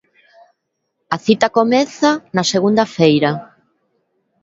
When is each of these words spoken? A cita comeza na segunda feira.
A 1.15 1.17
cita 1.25 1.47
comeza 1.57 2.11
na 2.35 2.43
segunda 2.53 2.83
feira. 2.97 3.31